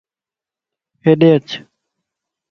ھيڏي 1.03 1.29
اچ 1.35 1.47